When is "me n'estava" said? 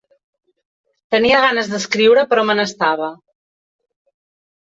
2.49-3.11